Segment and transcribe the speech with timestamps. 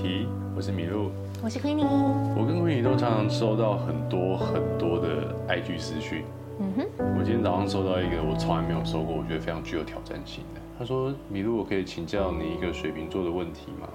[0.00, 0.26] 题，
[0.56, 1.10] 我是米露，
[1.42, 1.84] 我是 Queenie。
[1.84, 6.24] 我跟 Queenie 都常常收到很多很多的 IG 私讯。
[6.58, 6.86] 嗯哼，
[7.18, 10.60] 我今天早上收到一个我从来没有收过，我觉得非常具有挑战性的。
[10.78, 13.86] 他说：“米露，我可以请教你一个水瓶座的问题吗？”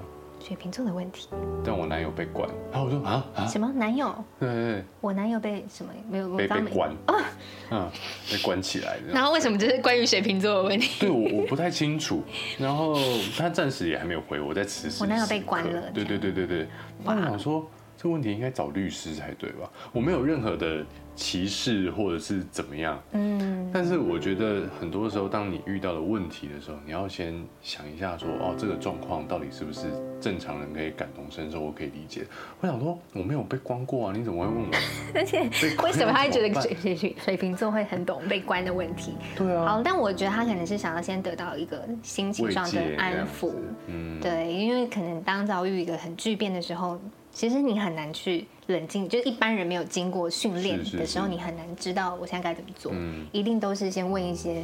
[0.46, 1.28] 水瓶座的问题，
[1.64, 4.14] 但我男友被关，然后我说啊啊，什么男友？
[4.40, 6.30] 对对对，我男友被什么没有？
[6.36, 7.16] 被被关啊，
[7.72, 7.90] 嗯，
[8.32, 9.12] 被关起来的。
[9.12, 11.00] 然后为什么这是关于水瓶座的问题？
[11.00, 12.22] 对我我不太清楚。
[12.60, 12.96] 然后
[13.36, 15.90] 他暂时也还没有回我，在此时我男友被关了。
[15.92, 16.68] 对对对对对，
[17.04, 17.68] 我想说。
[17.98, 19.72] 这个问题应该找律师才对吧？
[19.94, 29.88] 我没有任何的歧视或者是怎么样，嗯，但是我觉得很多时候，当你遇到了问题的时候，你要先想一下，说哦，这个状况到底是不是
[30.20, 32.26] 正常人可以感同身受，我可以理解。
[32.60, 34.72] 我想说，我没有被关过啊，你怎么会问我？
[35.16, 35.40] 而且
[35.84, 39.14] 为什么他会觉得水水水瓶座会很懂被关的问题？
[39.38, 39.66] 对啊。
[39.66, 43.54] 好，但我觉得他可能是想要先得到一个心情上的安抚，
[43.88, 47.00] 嗯，对，因为可能当遭遇一个很巨变的时候。
[47.32, 52.92] 其实你很难去冷静，就是一般人没有经过训练的时候，你很难知道我现在该怎么做。
[52.96, 54.64] 嗯，一定都是先问一些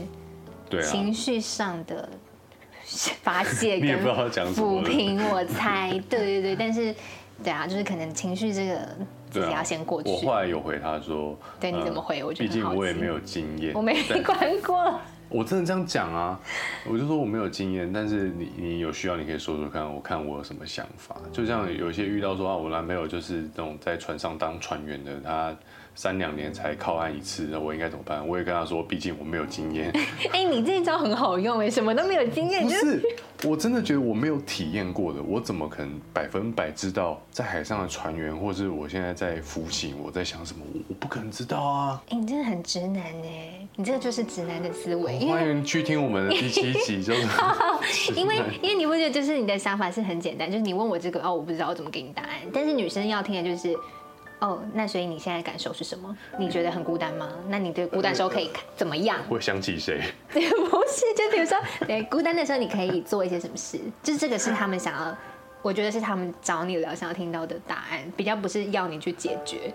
[0.89, 2.09] 情绪上的
[3.21, 4.03] 发泄跟
[4.53, 5.19] 抚平。
[5.29, 6.93] 我猜， 对对对，但是
[7.43, 8.79] 对啊，就是可能情绪这个
[9.29, 10.09] 自己要先过去。
[10.09, 12.23] 我后来有回他说，对你怎么回？
[12.23, 14.99] 我觉得毕竟我也没有经验，我没关 过。
[15.31, 16.39] 我真的这样讲啊，
[16.87, 21.15] 我就说我没有经验，但是你你有需要你可以说说看，我看我有什么想法。
[21.31, 25.55] 就像有些遇到说啊，我男朋友就是那种在船上当船员的，他。
[25.93, 28.25] 三两年才靠岸一次，那我应该怎么办？
[28.25, 29.91] 我也跟他说，毕竟我没有经验。
[30.31, 32.63] 哎，你这一招很好用哎，什么都没有经验。
[32.63, 33.01] 不是，
[33.43, 40.63] 我真的觉得我没有体验过的，我怎么可能百分百知道在海上的船员，或是我现在在浮行，我在想什么？
[40.87, 42.01] 我不可能知道啊！
[42.09, 45.19] 哎，你真的很直男哎，你这个就是直男的思维。
[45.27, 47.27] 欢迎去听我们的第七集，就是
[48.15, 53.75] 因为因为你不觉得就是你的想法是很简单，就是你问我这个哦，我不知道我怎么给你答案，但是女生要听的就是。
[54.41, 56.15] 哦，那所以你现在感受是什么？
[56.37, 57.29] 你觉得很孤单吗？
[57.47, 59.17] 那你对孤单时候可以怎么样？
[59.29, 60.01] 会想起谁？
[60.33, 61.57] 对，不是，就比如说，
[61.87, 63.79] 对，孤单的时候你可以做一些什么事？
[64.01, 65.15] 就是这个是他们想要，
[65.61, 69.71] 我觉得是他们找你聊想要听到的答案，比较不是要你去解决。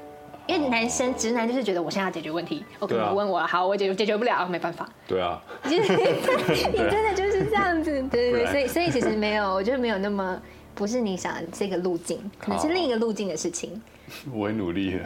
[0.49, 4.89] 因为男生直男就是觉得我现在要解决问题，OK，你问我好，我解决解决不了，没办法。
[5.09, 10.41] 对啊， 你真的就是这样子，对对对， 所以所以其实没有，我觉得没有那么
[10.77, 13.81] 不是你想这个路径，可能是另一个路径的事情。
[14.31, 15.01] 我会努力的。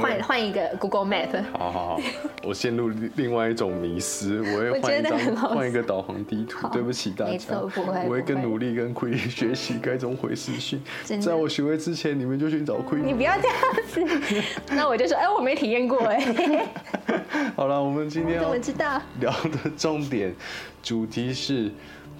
[0.00, 1.42] 换换一个 Google Map。
[1.58, 2.00] 好好好，
[2.46, 6.68] 我陷入另外一种迷失，我会换一张换一个导航地图。
[6.68, 10.80] 对不起大家，我会更努力跟 Queen 学习该怎么回私讯。
[11.20, 13.02] 在我学会之前，你们就去找 Queen。
[13.02, 13.58] 你不要这样
[13.88, 14.42] 子。
[14.70, 16.64] 那我就说，哎，我没体验过哎。
[17.56, 20.32] 好了，我们今天怎么知道聊的重点
[20.80, 21.72] 主题是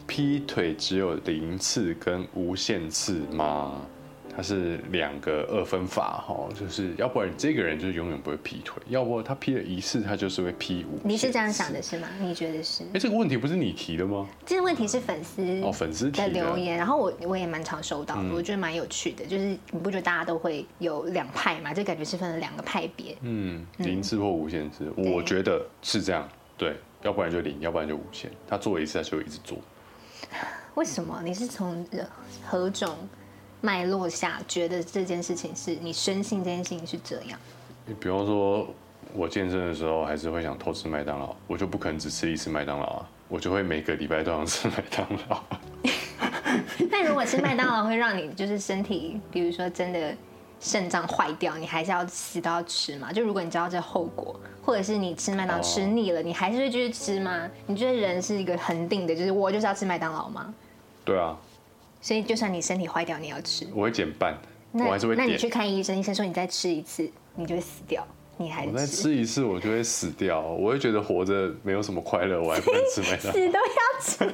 [0.06, 3.82] 劈腿只有零次跟无限次吗？
[4.36, 11.00] 它是两个二分法哈，就是要不然这个人就永远不会劈腿，要不他劈了一次，他就是会劈五。
[11.02, 12.06] 你是这样想的是吗？
[12.20, 12.84] 你觉得是？
[12.92, 14.28] 哎，这个问题不是你提的吗？
[14.44, 21.72] 这个问题是粉丝哦，粉丝的留言，然后我我也蛮常收到的，我觉得蛮有趣的，就是你不觉得大家都会有两派嘛？
[21.72, 23.16] 就感觉是分了两个派别。
[23.22, 26.28] 嗯，零次或无限次，我觉得是这样。
[26.58, 28.30] 对，要不然就零，要不然就无限。
[28.46, 29.56] 他做一次，他就会一直做。
[30.74, 31.20] 为什么？
[31.24, 31.86] 你是从
[32.44, 32.96] 何种？
[33.62, 37.40] 脉络下，觉得这件事情是你深信这件事情是这样。
[37.86, 38.68] 你比方说，
[39.14, 45.42] 我健身的时候还是会想偷吃麦当劳，我就不可能只吃一次麦当劳啊，我就会每个礼拜都想吃麦当劳。
[46.90, 50.14] 那如果吃麦当劳会让你就是身体，比如说真的
[50.60, 53.12] 肾脏坏掉，你还是要死都要吃嘛？
[53.12, 57.48] 就如果你知道这后果，或者是你吃麦当劳吃腻了，你还是会继续吃吗？
[57.66, 60.54] 你觉得人是一个恒定的，就是我就是要吃麦当劳吗？
[61.04, 61.36] 对啊。
[62.02, 64.36] 所以，就算你身体坏掉，你要吃，我会减半，
[64.72, 65.16] 我还是会。
[65.16, 68.06] 那你去看医生，医生说你再吃一次，你就会死掉，
[68.36, 70.40] 你还我再吃一次，我就会死掉。
[70.40, 73.32] 我会觉得活着没有什么快乐，我还不能吃麦当劳。
[73.34, 74.32] 死都要吃。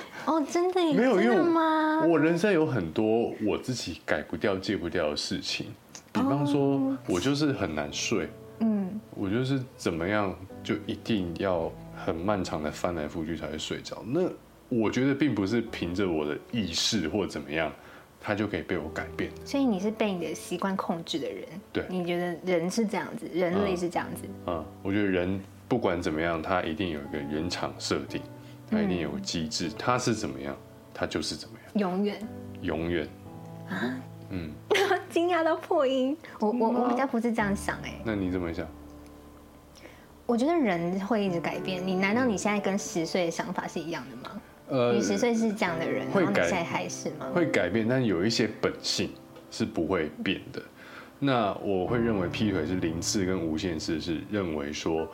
[0.26, 2.04] 哦，真的没有用吗？
[2.06, 5.66] 我人生有很多我自己改不掉、戒不掉的事情，
[6.12, 8.28] 比方说，我就是很难睡。
[8.60, 11.72] 嗯，我就是怎么样，就一定要
[12.04, 14.02] 很漫长的翻来覆去才会睡着。
[14.06, 14.30] 那
[14.68, 17.72] 我觉得并不是凭着我的意识或怎么样，
[18.20, 19.30] 他就可以被我改变。
[19.44, 21.44] 所以你是被你的习惯控制的人。
[21.72, 24.22] 对，你觉得人是这样子，人类是这样子。
[24.46, 28.20] 嗯，我觉得人不管怎么样，他一定有一个原厂设定，
[28.70, 30.56] 他一定有机制，他是怎么样，
[30.94, 31.72] 他就是怎么样。
[31.74, 32.28] 永远。
[32.62, 33.08] 永远。
[33.68, 33.94] 啊？
[34.30, 34.50] 嗯。
[35.10, 36.16] 惊讶到破音。
[36.38, 38.00] 我我我比较不是这样想哎。
[38.04, 38.66] 那你怎么想？
[40.24, 41.84] 我觉得人会一直改变。
[41.84, 44.40] 你难道你现在跟十岁的想法是一样的吗？
[44.68, 47.26] 呃，你十岁是这样的人，然后你现在还是吗？
[47.34, 49.10] 会改变，但有一些本性
[49.50, 50.62] 是不会变的。
[51.18, 55.08] 那我会认为劈腿是零次跟无限次，是认为说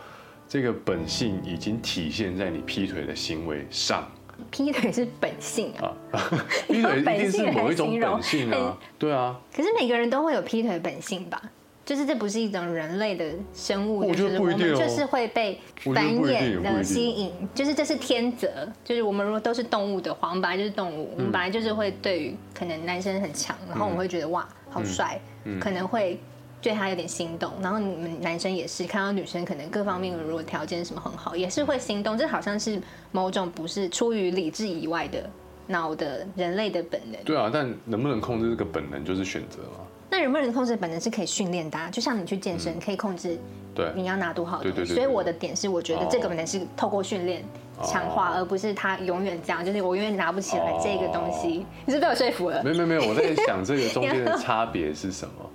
[0.49, 4.09] 这个本性已经体现在你劈腿的行为上。
[4.51, 5.97] 劈腿是本性啊，
[6.69, 9.41] 劈腿一定是某一种 本性啊，对啊。
[9.55, 11.41] 可是每个人都会有劈腿本性吧？
[11.87, 15.59] 就是这不是一种人类的生物，就是我们就是会被
[15.95, 18.69] 繁衍的吸引，就是这是天择。
[18.85, 25.19] 就是我们如果都是动物的话，我们本来就是动物，我们本来就是会对于可能男生很强，然后我们会觉得哇好帅，
[25.61, 26.21] 可能会
[26.61, 27.53] 对他有点心动。
[27.63, 32.17] 然后你们男生也是看到女生可能各方面如果条件什么很好，也是会心动。
[32.17, 32.81] 这好像是
[33.13, 35.29] 某种不是出于理智以外的
[35.67, 37.23] 脑的人类的本能。
[37.25, 39.87] 对啊，但能不能控制这个本能就是选择嘛。
[40.09, 43.37] 那人不能控制本能是可以训练的，就像你去健身可以控制，
[43.75, 44.95] 对，你要拿多少东西。
[44.95, 47.43] 所以我的点是，我觉得这个本能是透过训练
[47.83, 51.67] 强化，而不是他永远这样，就是我永远拿不起来这个东西。
[51.85, 52.63] 你是被我说服了？
[52.63, 55.51] 没有没有没有，我在想这个中间的 差别是什么？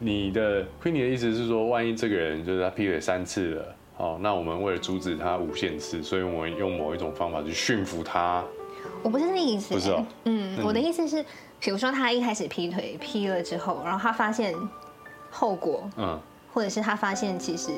[0.00, 8.42] 你的 Queenie 的意思是说，万一这个人就是他劈腿三次了，哦，那我们为了阻止他无限次，所以我们用某一种方法去驯服他。
[9.02, 11.24] 我不是那意思，不是哦，嗯，我的意思是。
[11.62, 14.54] 比如说他一开始劈腿劈了之后，然后他发现
[15.30, 16.18] 后果，嗯，
[16.54, 17.70] 或者是他发现其实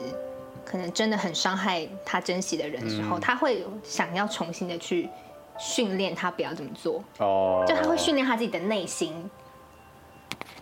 [0.64, 5.08] 可能真的很伤害他珍惜的人的时候，他会想要重新的去
[5.58, 9.12] 训练他不要这么做，哦，就他会训练他自己的内心。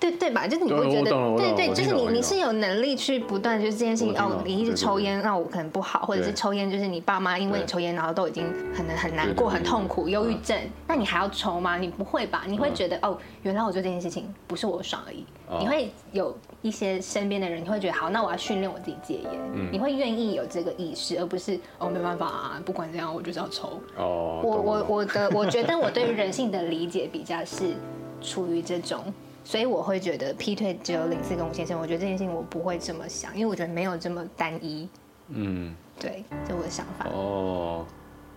[0.00, 0.47] 对对吧？
[0.49, 8.44] 就是你会觉得，对对，就是你你是有能力去不断就是这件事情哦，你一直抽烟，那我可能不好，或者是抽烟就是你爸妈因为你抽烟，然后都已经
[8.75, 10.58] 很很难过、很痛苦、忧郁症，
[10.88, 11.76] 那你还要抽吗？
[11.76, 12.44] 你不会吧？
[12.47, 15.25] 你会觉得哦，原来我做这件事情不是我爽而已。
[15.58, 19.69] 你会有一些身边的人，你会觉得好，那我要训练我自己戒烟。
[19.70, 23.81] 你会愿意有这个意识，而不是哦没办法啊，不管怎样我就是要抽。
[23.99, 27.75] 哦，我我我的我觉得我对于人性的理解比较是
[28.23, 29.12] 处于这种。
[29.45, 34.89] 所以我会觉得劈腿只有林四公先生，我觉得这件事情我不会这么想，因为我觉得没有这么单一。
[35.29, 37.07] 嗯，对，这我的想法。
[37.09, 37.87] 哦，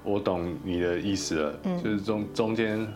[0.03, 2.87] 我懂你的意思了，就是中中间。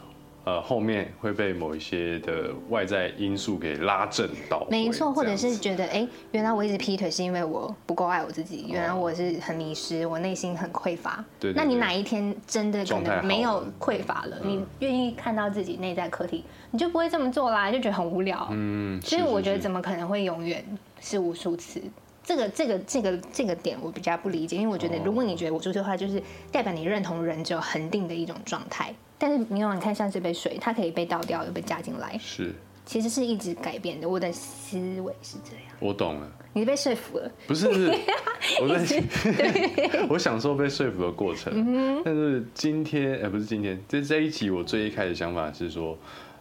[0.48, 11.22] 呃，后面会被某一些的外在因素给拉正到，没错，或者是觉得，哎，原来我一直劈腿是因为我不够爱我自己，原来我是很迷失，我内心很匮乏。
[11.38, 18.48] 对，那你哪一天真的可能没有匮乏了，你愿意看到自己内在课题，你就不会这么做啦，就觉得很无聊。
[18.52, 20.64] 嗯，所以我觉得怎么可能会永远
[21.02, 21.82] 是无数次？
[22.24, 26.24] 这个、这个、这个、这个点我比较不理解，因为我觉得如果你觉得无数次的话，就是
[26.54, 28.94] 代表你认同人只有恒定的一种状态。
[29.18, 32.54] 但是你往你看，像这杯水，它可以被倒掉，又被加进来，是，
[32.86, 34.08] 其实是一直改变的。
[34.08, 37.68] 我的思维是这样，我懂了，你被说服了，不是？
[38.62, 39.04] 我在，
[40.10, 42.02] 我享受被说服的过程。
[42.04, 45.98] 但是今天，呃，不是今天，这这一集，我最一开始想法是说。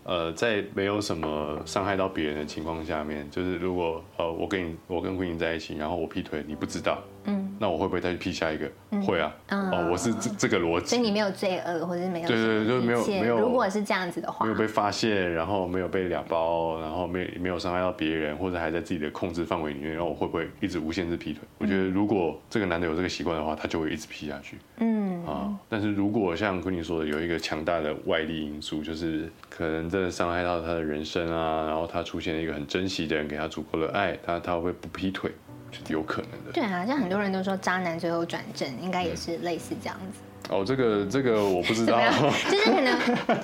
[0.09, 8.71] 呃，在没有什么伤害到别人的情况下面，就是如果呃我跟你我跟慧莹在一起，然后我劈腿，你不知道，嗯，那我会不会再去劈下一个？
[9.07, 13.39] 会啊，哦，我是这这个逻辑，所以你没有罪恶，或者是没有对对对，就没有没有。
[13.39, 21.43] 如果是这样子的话，没有被发现，然后没有被俩包，然后没没有伤害到别人，或者还在自己的控制范围里面，然后我会不会一直无限制劈腿？
[21.59, 24.57] 我觉得如果这个男的有这个习惯的话，他就会一直劈下去。
[24.79, 29.87] 嗯啊，但是如果像跟你说的，有一个强大的外力因素，就是可能。
[29.89, 35.31] 真的伤害到他的人生啊，然后他出现了一个很珍惜的人，给他足够的爱，他他会不劈腿，
[35.85, 36.53] 是有可能的。
[36.53, 40.21] 对啊，像很多人都说渣男最后转正，应该也是类似这样子。
[40.49, 42.01] 哦，这个这个我不知 道，
[42.51, 42.99] 就是可能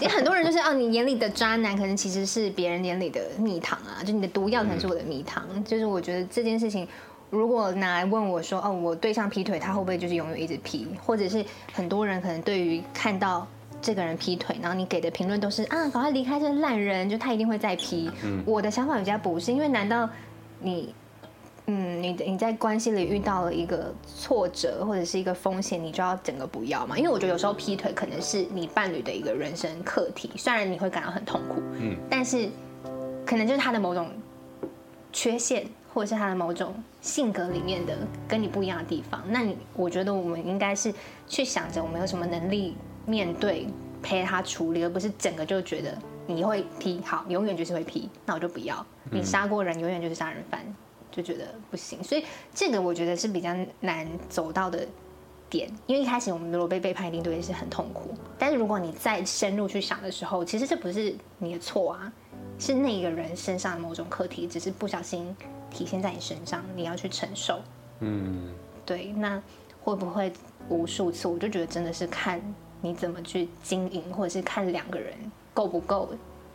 [0.09, 5.45] 很多人就是哦，你眼里的渣男，可能其实是别人眼里的蜜糖啊，就你的毒药可能是我的蜜糖。
[5.65, 6.87] 就是我觉得这件事情，
[7.31, 10.87] 如果拿来问我说，哦，我对象劈腿，他会不会就是永远一直劈？
[11.05, 13.47] 或者是很多人可能对于看到。
[13.81, 18.09] 这个人劈腿，然后你给的评论都是啊，赶快离开这个烂人，就他一定会再劈。
[18.45, 20.09] 我的想法比较不是，因为难道
[20.61, 20.95] 你，
[21.67, 26.99] 嗯，你你在关系里遇到了一个挫折或者是一个风险，你就要整个不要嘛？
[26.99, 32.49] 因为我觉得有时候劈腿可能是你伴侣的一个人生课题，虽然你会感到很痛苦，嗯，但是
[33.25, 34.11] 可能就是他的某种
[35.13, 39.23] 缺陷，或者是他的某种性格里面的跟你不一样的地方。
[39.29, 40.93] 那你我觉得我们应该是
[41.27, 42.77] 去想着我们有什么能力。
[43.05, 43.67] 面对
[44.01, 48.87] 陪他处理，而不是整个就觉得你会劈好，永远就是会劈，那我就不要。
[49.11, 50.61] 你杀过人，永远就是杀人犯，
[51.13, 52.03] 就觉得不行。
[52.03, 54.85] 所以这个我觉得是比较难走到的
[55.49, 58.15] 点，因为一开始我们如果被背叛，一定对是很痛苦。
[58.39, 62.13] 但是如果你再深入去想的时候，其实这不是你的错啊，
[62.59, 65.37] 是那个人身上的某种课题，只是不小心
[65.71, 67.61] 体现在你身上，你要去承受。
[68.01, 68.53] 嗯，
[68.85, 69.13] 对。
[69.13, 69.41] 那
[69.83, 70.33] 会不会
[70.69, 71.29] 无数次？
[71.29, 72.43] 我就觉得真的是看。
[72.85, 75.15] 你怎么去经营，或者是看两个人
[75.55, 76.09] 够不够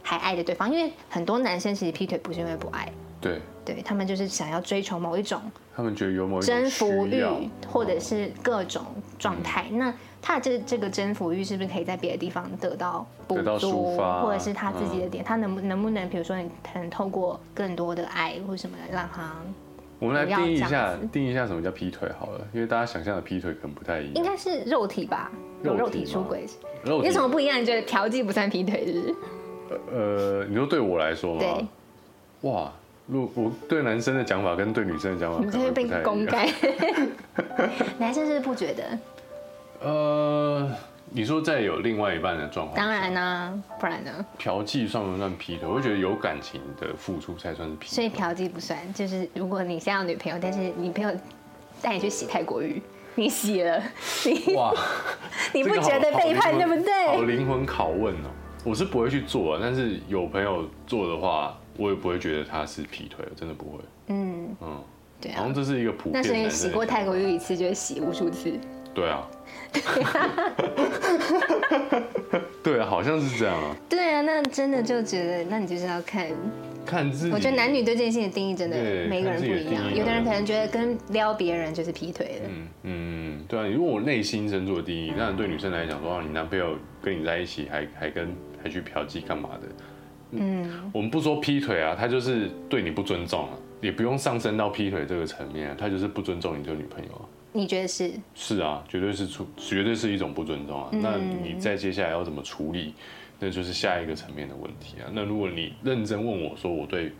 [0.04, 0.70] 还爱着对方。
[0.70, 5.42] 因为很多男生其实劈腿不是因为不爱，对，对他们就是想要追求某一种
[5.76, 8.84] 他们觉得有某一种征服欲，或者是各种
[9.18, 9.66] 状态。
[9.72, 15.24] 那他的这这个征服欲是不是可以在别的地方得到补得到抒足，发或者是他自己的点？
[15.24, 19.32] 他能不能不能，比如说你可能透过更多的爱或什么的，让他
[20.00, 24.14] 我们来定义一下定义一下什么叫劈腿好了，因为大家想象的劈腿可能不太一样。
[24.16, 25.32] 应该是肉体吧？
[25.64, 26.46] 有肉肉体出轨，
[26.84, 27.60] 肉体有什么不一样？
[27.60, 29.16] 你觉得调剂不算劈腿，是不是？
[29.92, 31.66] 呃，你说对我来说对？
[32.42, 32.72] 哇，
[33.08, 35.86] 如我对男生的讲法跟对女生的讲法可你这会被。
[36.04, 36.50] 公开。
[37.98, 39.00] 男生是不是不觉得？
[39.80, 40.70] 呃，
[41.12, 44.26] 你说在有另外一半的状况，当然啦、不然呢？
[44.38, 45.68] 嫖妓算不算劈腿？
[45.68, 47.96] 我会觉得有感情的付出才算是劈腿。
[47.96, 51.12] 所以嫖妓不算，就是如果你现在有女朋友，但是你朋友
[51.82, 52.82] 带你去洗泰国浴，
[53.16, 53.82] 你洗了，
[54.26, 54.74] 你哇，
[55.54, 57.36] 你不觉得背叛对不好对？
[57.36, 58.30] 灵魂拷问哦，
[58.64, 63.80] 我是不会去做啊，但是有朋友做的话，我也不会觉得他是劈腿，真的不会。
[64.08, 64.84] 嗯，嗯，
[65.22, 65.54] 对啊好像。
[65.54, 68.52] 这是一个普遍那所以男生的洗过泰国想法浴一次就会洗无数次，
[68.94, 69.28] 对啊，
[72.64, 73.76] 对啊，好像是这样啊。
[73.88, 76.28] 对啊，那真的就觉得，那你就是要看。
[76.86, 78.78] 看自己，我觉得男女对这件事情的定义真的
[79.10, 89.68] 每个人不一样，有的人可能觉得跟撩别人就是劈腿的，嗯嗯，对啊，如果我内心深处的定义，那对女生来讲说，哦你男朋友跟你在一起还还跟还去嫖妓干嘛的？
[90.32, 97.26] 嗯，我们不说劈腿啊，他就是对你不尊重啊，也不用上升到劈腿这个层面、啊，他就是不尊重你这个女朋友啊。
[97.54, 98.12] 你觉得是？
[98.36, 100.90] 是啊，绝对是出，绝对是一种不尊重啊。
[100.92, 102.94] 那你再接下来要怎么处理，
[103.40, 105.10] 那就是下一个层面的问题啊。
[105.14, 107.12] 那如果你认真问我说我对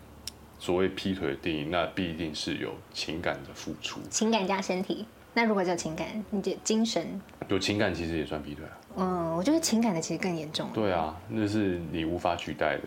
[0.60, 5.06] 所谓劈腿的定义，那必定是有情感的付出，情感加身体。
[5.38, 7.06] 那如果叫情感，你这精神？
[7.48, 8.74] 有情感其实也算劈腿啊。
[8.96, 10.68] 嗯，我觉得情感的其实更严重。
[10.74, 12.82] 对啊，那是你无法取代的，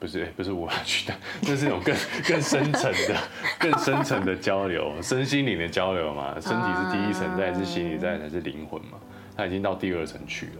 [0.00, 1.94] 不是、欸不是无法取代，那是一种更
[2.26, 3.16] 更深层的、
[3.56, 6.34] 更深层的交流，身心灵的交流嘛。
[6.40, 8.98] 身体是第一层，再是心理，再才是灵魂嘛。
[9.36, 10.52] 他已经到第二层去了。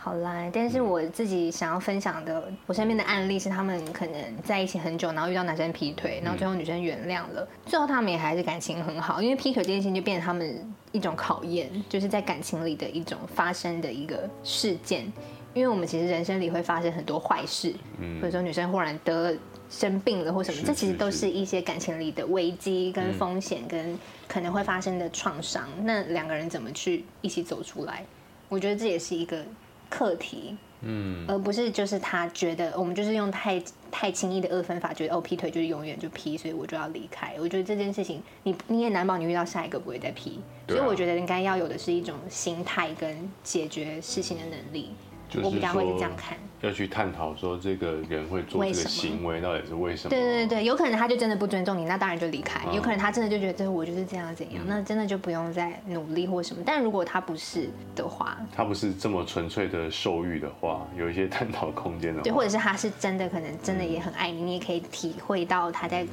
[0.00, 15.12] 好啦，但是我自己想要分享的，我身边的案例是他们可能在一起很久，然后遇到男生劈腿，然后最后女生原谅了，最后他们也还是感情很好，因为劈腿这件事情就变成他们一种考验，就是在感情里的一种发生的一个事件。
[15.54, 17.74] 因为我们其实人生里会发生很多坏事，
[18.20, 19.38] 或者说女生忽然得了
[19.68, 25.68] 生病了或什么，这其实都是一些感情里的危机跟风险跟可能会发生的创伤。
[25.82, 28.04] 那两个人怎么去一起走出来？
[28.48, 29.44] 我觉得这也是一个
[29.88, 37.34] 课题，嗯，而不是就是他觉得我们就是用太太轻易的二分法，觉得哦劈腿就是永远就劈，所以我就要离开。
[37.38, 44.90] 我觉得这件事情，你你也难保你遇到下一个不会再劈，啊所以我觉得应该要有的是一种心态跟解决事情的能力。
[44.90, 45.07] 就是
[45.42, 46.36] 我比较会是这样看。
[46.60, 50.10] 要去探讨说这个人会做这个行为到底是为什么。
[50.10, 56.60] 对对对，有可能他就真的不尊重你，那当然就离开；嗯有可能他真的就觉得这我就是这样怎样，那真的就不用再努力或什么。
[56.66, 66.04] 但如果他不是的话，他不是这么纯粹的受欲的话，有一些探讨空间的话，对，或者是他是真的可能真的也很爱你，你也可以体会到他在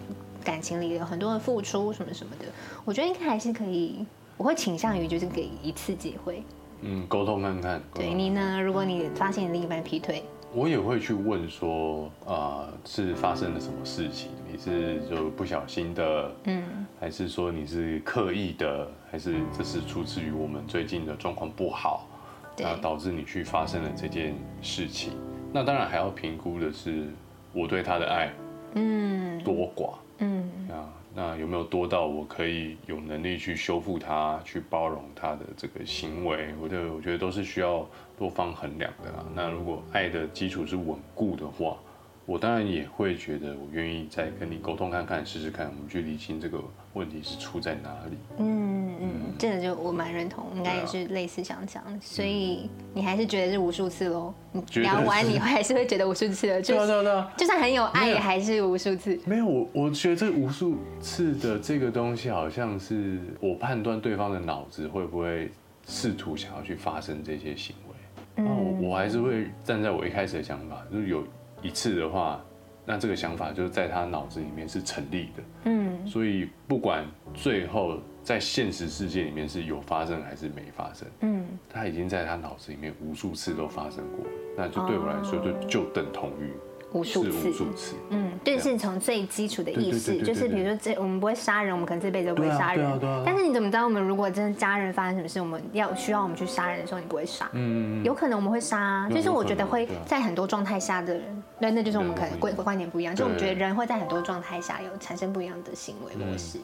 [0.43, 2.45] 感情里有很多的付出什么什么的。
[2.83, 4.05] 我觉得应该还是可以，
[4.37, 6.43] 我会倾向于就是给一次机会。
[6.81, 7.81] 嗯沟通看看。
[7.93, 14.31] 对你呢，如果你发现你另一半劈腿，我也会去问说，呃，是发生了什么事情？
[14.49, 22.07] 你是就不小心的，嗯，还是说你是刻意的，还是这是出自于我们最近的状况不好，
[22.55, 22.65] 对。
[22.65, 25.11] 那导致你去发生了这件事情？
[25.51, 27.09] 那当然还要评估的是
[27.51, 28.33] 我对他的爱
[28.75, 29.43] 嗯。
[29.43, 29.93] 多寡。
[30.19, 30.49] 嗯。
[30.69, 36.53] 啊，那有没有多到我可以有能力去修复他，去包容他的这个行为？
[36.61, 39.25] 我觉得我觉得都是需要多方衡量的啦。
[39.33, 41.77] 那如果爱的基础是稳固的话，
[42.25, 46.59] 我当然也会觉得我愿意再跟你沟通看看，试试看，我们去理清这个
[46.93, 48.17] 问题是出在哪里。
[48.39, 54.33] 嗯嗯，这个就我蛮认同，应该也是类似想讲，所以你还是觉得是无数次喽？
[54.51, 59.19] 你聊完你还是会觉得无数次的， 就对啊对啊对啊，就算很有爱，也还是无数次。
[59.25, 65.51] 没有我，我觉得这无数次的这个东西，好像是我判断对方的脑子会不会
[65.87, 68.43] 试图想要去发生这些行为。
[68.43, 71.23] 那我我还是会站在我一开始的想法，就是有
[71.65, 72.39] 一次的话，
[72.85, 76.07] 那这个想法就是在他脑子里面是成立的，嗯。
[76.07, 77.03] 所以不管
[77.33, 81.45] 最后在现实世界里面是有发生还是没发生，嗯。
[81.67, 86.51] 他已经在他脑子里面无数次都发生过，那就对我来说就就等同于
[86.95, 87.95] 无数次，无数次。
[88.09, 92.99] 嗯，对，是从最基础的意识，就是比如说这我们不会杀人，我们可能这辈子都不会杀人。
[93.25, 97.49] 但是你怎么知道我们如果真的家人发生什么事，我们要需要我们去杀人的时候，你不会杀？
[97.51, 106.59] 嗯有可能我们会杀，就是我觉得会在很多状态下的人，那那就是我们可能观观点不一样，就我们觉得人会在很多状态下有产生不一样的行为模式。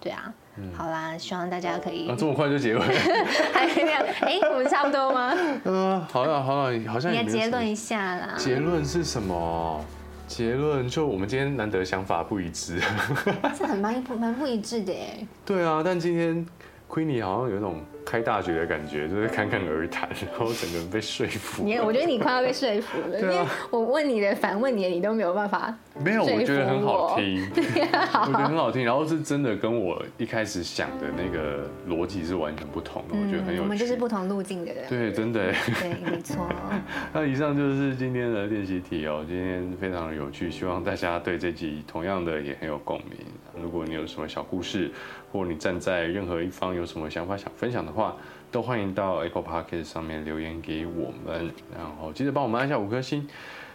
[0.00, 0.32] 对啊，
[0.76, 2.08] 好啦，希望大家可以。
[2.08, 2.80] 啊，这么快就结尾？
[3.52, 3.98] 还没有？
[4.20, 5.32] 哎，我们差不多吗？
[5.64, 7.12] 嗯，好了好了，好像。
[7.12, 8.34] 你结论一下啦。
[8.36, 9.84] 结论是什么？
[10.28, 12.78] 结论就我们今天难得想法不一致。
[13.58, 15.26] 这很蛮不蛮不一致的哎。
[15.44, 16.46] 对啊，但今天
[16.88, 17.80] Queenie 好像有一种。
[18.08, 21.62] 开大学的感觉，就是侃侃而谈，然后整个人被说服。
[21.62, 23.36] 你，我觉得你快要被说服了， 因为
[23.70, 25.76] 我问你的、反问你的，你都没有办法。
[26.02, 27.46] 没有，我觉得很好听。
[27.52, 28.82] 我觉得很好听。
[28.82, 33.60] 然后是真的跟我一开始想的那个逻辑是完全不同的，我觉得很有趣。
[33.60, 34.88] 我们就是不同路径的人。
[34.88, 35.52] 对，真的。
[35.78, 36.48] 对，没错。
[37.12, 43.18] 那以上就是今天的练习题哦，今天非常的有趣，希望大家对这集同样的也很有共鸣。
[43.60, 44.90] 如果你有什么小故事，
[45.32, 48.16] 或你站在任何一方有什么想法想分享的话，
[48.50, 53.26] 都欢迎到 Apple Podcast 上面留言给我们，然后记得帮我们按下五颗星。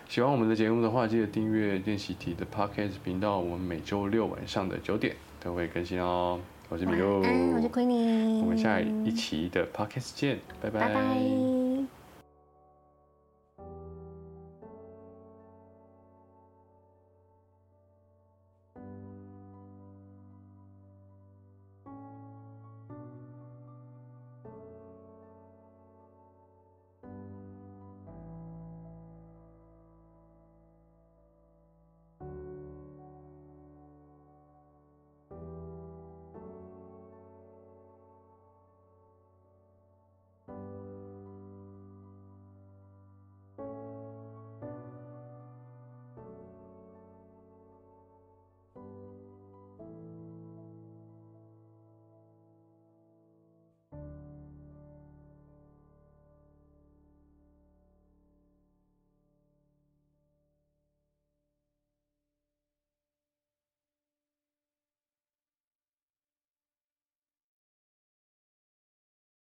[0.10, 6.40] 喜欢我们的节目的话，记得订阅练习题的 Podcast 频道，我们每周六晚上的九点都会更新哦。
[6.70, 11.53] 我是米露，我是 Queenie，我们下一期的 Podcast 见，拜拜。